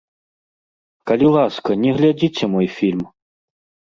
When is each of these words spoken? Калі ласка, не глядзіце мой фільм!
Калі 1.11 1.27
ласка, 1.35 1.69
не 1.83 1.91
глядзіце 1.97 2.49
мой 2.55 2.67
фільм! 2.79 3.05